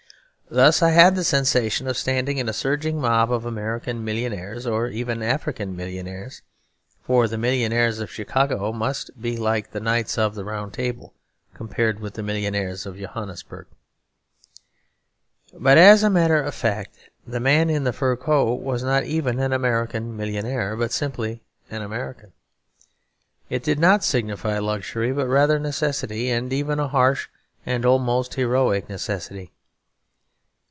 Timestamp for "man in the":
17.39-17.93